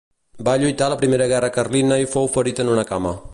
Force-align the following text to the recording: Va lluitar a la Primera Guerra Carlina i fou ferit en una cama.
Va 0.47 0.53
lluitar 0.61 0.87
a 0.87 0.93
la 0.93 0.97
Primera 1.01 1.27
Guerra 1.33 1.51
Carlina 1.59 2.01
i 2.05 2.09
fou 2.15 2.31
ferit 2.39 2.63
en 2.65 2.73
una 2.79 2.87
cama. 2.95 3.15